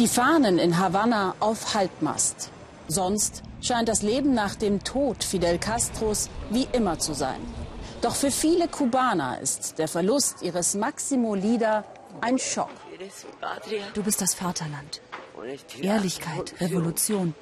[0.00, 2.48] Die Fahnen in Havanna auf Halbmast.
[2.88, 7.40] Sonst scheint das Leben nach dem Tod Fidel Castros wie immer zu sein.
[8.00, 11.84] Doch für viele Kubaner ist der Verlust ihres Maximo Lida
[12.22, 12.70] ein Schock.
[13.92, 15.02] Du bist das Vaterland.
[15.82, 17.34] Ehrlichkeit, Revolution.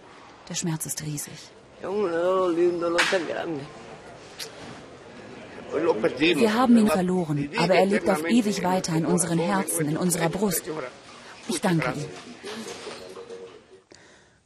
[0.48, 1.38] Der Schmerz ist riesig.
[6.18, 10.28] Wir haben ihn verloren, aber er lebt auf ewig weiter in unseren Herzen, in unserer
[10.28, 10.64] Brust.
[11.48, 12.04] Ich danke ihm.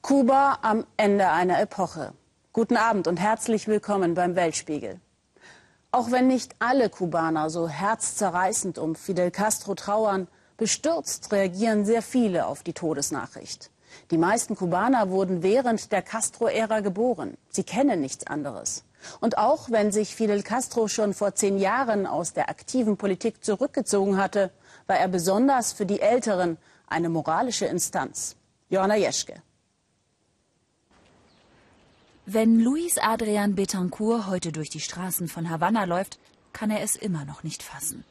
[0.03, 2.13] Kuba am Ende einer Epoche.
[2.53, 5.01] Guten Abend und herzlich willkommen beim Weltspiegel.
[5.91, 12.47] Auch wenn nicht alle Kubaner so herzzerreißend um Fidel Castro trauern, bestürzt reagieren sehr viele
[12.47, 13.71] auf die Todesnachricht.
[14.11, 17.37] Die meisten Kubaner wurden während der Castro-Ära geboren.
[17.51, 18.85] Sie kennen nichts anderes.
[19.21, 24.17] Und auch wenn sich Fidel Castro schon vor zehn Jahren aus der aktiven Politik zurückgezogen
[24.17, 24.51] hatte,
[24.87, 26.59] war er besonders für die Älteren
[26.93, 28.37] eine moralische Instanz.
[28.71, 29.43] Johanna Jeschke.
[32.25, 36.19] Wenn Luis Adrian Betancourt heute durch die Straßen von Havanna läuft,
[36.53, 38.05] kann er es immer noch nicht fassen.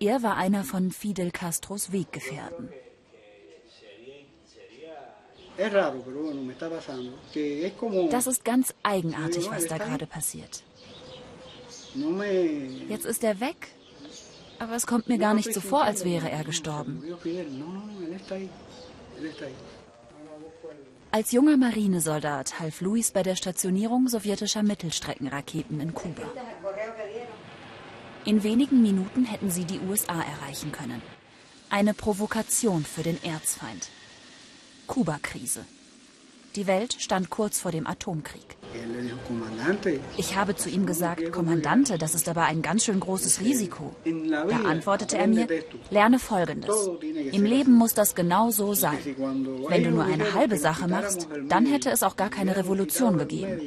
[0.00, 2.68] Er war einer von Fidel Castros Weggefährten.
[8.10, 10.62] Das ist ganz eigenartig, was da gerade passiert.
[12.88, 13.68] Jetzt ist er weg,
[14.58, 17.02] aber es kommt mir gar nicht so vor, als wäre er gestorben.
[21.10, 26.22] Als junger Marinesoldat half Luis bei der Stationierung sowjetischer Mittelstreckenraketen in Kuba.
[28.24, 31.00] In wenigen Minuten hätten sie die USA erreichen können.
[31.70, 33.88] Eine Provokation für den Erzfeind.
[34.88, 35.64] Kuba-Krise.
[36.54, 38.56] Die Welt stand kurz vor dem Atomkrieg.
[40.16, 43.94] Ich habe zu ihm gesagt, Kommandante, das ist aber ein ganz schön großes Risiko.
[44.04, 45.46] Da antwortete er mir,
[45.90, 46.90] lerne Folgendes.
[47.32, 48.98] Im Leben muss das genau so sein.
[49.68, 53.60] Wenn du nur eine halbe Sache machst, dann hätte es auch gar keine Revolution gegeben.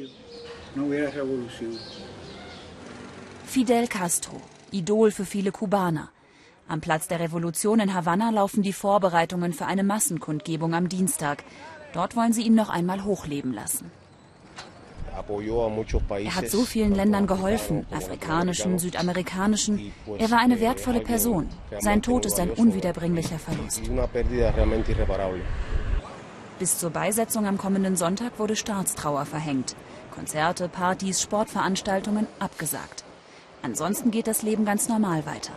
[3.44, 4.40] Fidel Castro,
[4.70, 6.10] Idol für viele Kubaner.
[6.68, 11.42] Am Platz der Revolution in Havanna laufen die Vorbereitungen für eine Massenkundgebung am Dienstag.
[11.92, 13.90] Dort wollen sie ihn noch einmal hochleben lassen.
[15.30, 19.92] Er hat so vielen Ländern geholfen, afrikanischen, südamerikanischen.
[20.18, 21.48] Er war eine wertvolle Person.
[21.78, 23.82] Sein Tod ist ein unwiederbringlicher Verlust.
[26.58, 29.76] Bis zur Beisetzung am kommenden Sonntag wurde Staatstrauer verhängt.
[30.10, 33.04] Konzerte, Partys, Sportveranstaltungen abgesagt.
[33.62, 35.52] Ansonsten geht das Leben ganz normal weiter.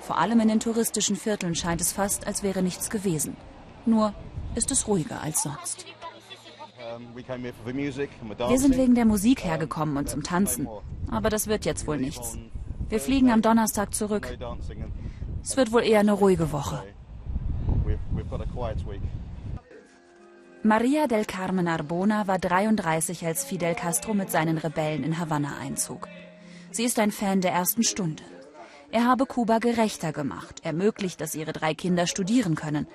[0.00, 3.36] Vor allem in den touristischen Vierteln scheint es fast, als wäre nichts gewesen.
[3.86, 4.12] Nur
[4.54, 5.86] ist es ruhiger als sonst.
[8.48, 10.68] Wir sind wegen der Musik hergekommen und zum Tanzen.
[11.10, 12.38] Aber das wird jetzt wohl nichts.
[12.88, 14.36] Wir fliegen am Donnerstag zurück.
[15.42, 16.82] Es wird wohl eher eine ruhige Woche.
[20.62, 26.08] Maria del Carmen Arbona war 33, als Fidel Castro mit seinen Rebellen in Havanna einzog.
[26.72, 28.24] Sie ist ein Fan der ersten Stunde.
[28.90, 32.86] Er habe Kuba gerechter gemacht, ermöglicht, dass ihre drei Kinder studieren können.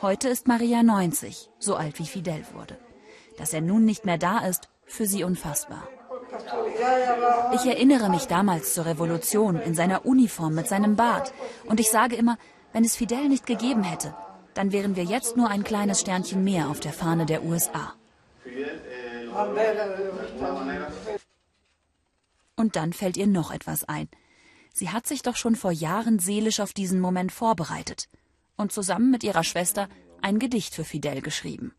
[0.00, 2.78] Heute ist Maria 90, so alt wie Fidel wurde.
[3.40, 5.88] Dass er nun nicht mehr da ist, für sie unfassbar.
[7.54, 11.32] Ich erinnere mich damals zur Revolution in seiner Uniform mit seinem Bart.
[11.64, 12.36] Und ich sage immer,
[12.74, 14.14] wenn es Fidel nicht gegeben hätte,
[14.52, 17.94] dann wären wir jetzt nur ein kleines Sternchen mehr auf der Fahne der USA.
[22.56, 24.08] Und dann fällt ihr noch etwas ein.
[24.74, 28.10] Sie hat sich doch schon vor Jahren seelisch auf diesen Moment vorbereitet
[28.56, 29.88] und zusammen mit ihrer Schwester
[30.20, 31.74] ein Gedicht für Fidel geschrieben.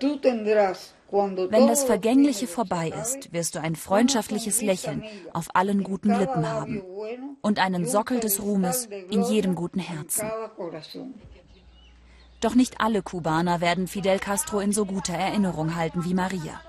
[0.00, 6.82] Wenn das Vergängliche vorbei ist, wirst du ein freundschaftliches Lächeln auf allen guten Lippen haben
[7.42, 10.30] und einen Sockel des Ruhmes in jedem guten Herzen.
[12.40, 16.60] Doch nicht alle Kubaner werden Fidel Castro in so guter Erinnerung halten wie Maria.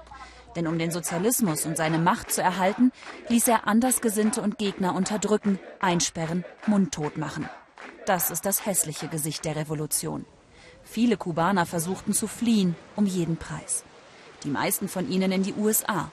[0.55, 2.91] Denn um den Sozialismus und seine Macht zu erhalten,
[3.27, 7.49] ließ er Andersgesinnte und Gegner unterdrücken, einsperren, mundtot machen.
[8.05, 10.25] Das ist das hässliche Gesicht der Revolution.
[10.89, 13.83] Viele Kubaner versuchten zu fliehen, um jeden Preis.
[14.43, 16.11] Die meisten von ihnen in die USA.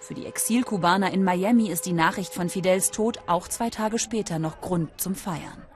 [0.00, 4.38] Für die Exilkubaner in Miami ist die Nachricht von Fidels Tod auch zwei Tage später
[4.38, 5.69] noch Grund zum Feiern.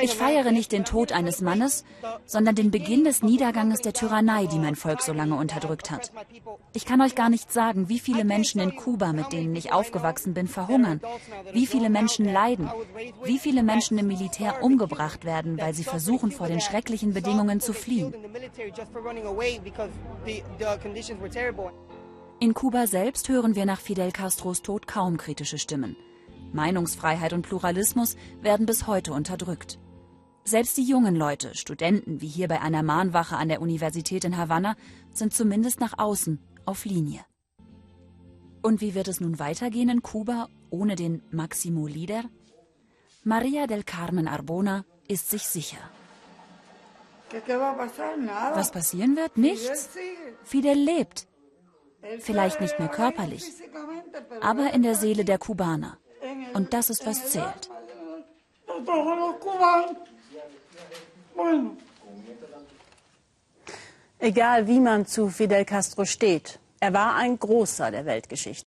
[0.00, 1.84] Ich feiere nicht den Tod eines Mannes,
[2.26, 6.12] sondern den Beginn des Niederganges der Tyrannei, die mein Volk so lange unterdrückt hat.
[6.72, 10.34] Ich kann euch gar nicht sagen, wie viele Menschen in Kuba, mit denen ich aufgewachsen
[10.34, 11.00] bin, verhungern,
[11.52, 12.70] wie viele Menschen leiden,
[13.24, 17.72] wie viele Menschen im Militär umgebracht werden, weil sie versuchen, vor den schrecklichen Bedingungen zu
[17.72, 18.14] fliehen.
[22.40, 25.96] In Kuba selbst hören wir nach Fidel Castros Tod kaum kritische Stimmen.
[26.52, 29.78] Meinungsfreiheit und Pluralismus werden bis heute unterdrückt.
[30.44, 34.76] Selbst die jungen Leute, Studenten wie hier bei einer Mahnwache an der Universität in Havanna,
[35.12, 37.20] sind zumindest nach außen auf Linie.
[38.62, 42.24] Und wie wird es nun weitergehen in Kuba ohne den Maximo Lider?
[43.24, 45.78] Maria del Carmen Arbona ist sich sicher.
[48.54, 49.36] Was passieren wird?
[49.36, 49.90] Nichts.
[50.44, 51.26] Fidel lebt.
[52.20, 53.44] Vielleicht nicht mehr körperlich,
[54.40, 55.98] aber in der Seele der Kubaner.
[56.54, 57.70] Und das ist, was zählt.
[64.18, 68.66] Egal wie man zu Fidel Castro steht, er war ein Großer der Weltgeschichte.